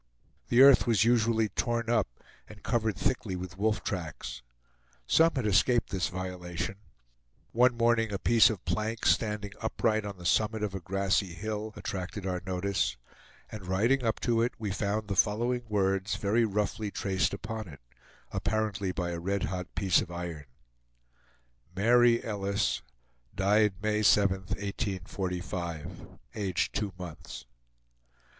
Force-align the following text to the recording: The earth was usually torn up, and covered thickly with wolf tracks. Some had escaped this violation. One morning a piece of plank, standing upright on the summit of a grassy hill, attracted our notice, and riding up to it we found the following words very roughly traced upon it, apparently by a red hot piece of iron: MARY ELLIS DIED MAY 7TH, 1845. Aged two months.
The 0.49 0.63
earth 0.63 0.87
was 0.87 1.05
usually 1.05 1.49
torn 1.49 1.87
up, 1.87 2.07
and 2.47 2.63
covered 2.63 2.97
thickly 2.97 3.35
with 3.35 3.59
wolf 3.59 3.83
tracks. 3.83 4.41
Some 5.05 5.35
had 5.35 5.45
escaped 5.45 5.91
this 5.91 6.07
violation. 6.07 6.77
One 7.51 7.77
morning 7.77 8.11
a 8.11 8.17
piece 8.17 8.49
of 8.49 8.65
plank, 8.65 9.05
standing 9.05 9.51
upright 9.61 10.03
on 10.03 10.17
the 10.17 10.25
summit 10.25 10.63
of 10.63 10.73
a 10.73 10.79
grassy 10.79 11.35
hill, 11.35 11.71
attracted 11.75 12.25
our 12.25 12.41
notice, 12.47 12.97
and 13.51 13.67
riding 13.67 14.03
up 14.03 14.19
to 14.21 14.41
it 14.41 14.53
we 14.57 14.71
found 14.71 15.07
the 15.07 15.15
following 15.15 15.61
words 15.69 16.15
very 16.15 16.45
roughly 16.45 16.89
traced 16.89 17.31
upon 17.31 17.67
it, 17.67 17.81
apparently 18.31 18.91
by 18.91 19.11
a 19.11 19.19
red 19.19 19.43
hot 19.43 19.67
piece 19.75 20.01
of 20.01 20.09
iron: 20.09 20.45
MARY 21.75 22.23
ELLIS 22.23 22.81
DIED 23.35 23.75
MAY 23.83 23.99
7TH, 23.99 24.31
1845. 24.57 26.07
Aged 26.33 26.73
two 26.73 26.91
months. 26.97 27.45